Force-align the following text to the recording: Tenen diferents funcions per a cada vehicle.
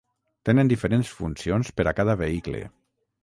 Tenen 0.49 0.71
diferents 0.71 1.11
funcions 1.17 1.71
per 1.81 1.87
a 1.91 1.95
cada 2.01 2.17
vehicle. 2.25 2.65